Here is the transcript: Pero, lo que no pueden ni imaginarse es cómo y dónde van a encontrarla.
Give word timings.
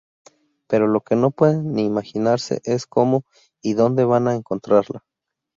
Pero, 0.65 0.87
lo 0.87 1.01
que 1.01 1.15
no 1.15 1.29
pueden 1.29 1.73
ni 1.73 1.85
imaginarse 1.85 2.59
es 2.63 2.87
cómo 2.87 3.23
y 3.61 3.73
dónde 3.75 4.03
van 4.03 4.27
a 4.27 4.33
encontrarla. 4.33 5.05